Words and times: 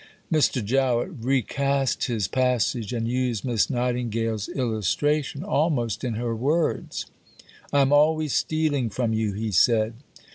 Mr. 0.31 0.65
Jowett 0.65 1.11
recast 1.19 2.05
his 2.05 2.27
passage, 2.27 2.91
and 2.91 3.07
used 3.07 3.45
Miss 3.45 3.69
Nightingale's 3.69 4.49
illustration, 4.49 5.43
almost 5.43 6.03
in 6.03 6.15
her 6.15 6.35
words. 6.35 7.05
"I 7.71 7.81
am 7.81 7.93
always 7.93 8.33
stealing 8.33 8.89
from 8.89 9.13
you," 9.13 9.33
he 9.33 9.51
said. 9.51 9.93